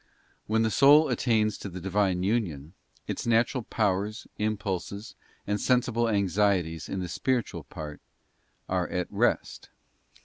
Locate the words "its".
3.05-3.27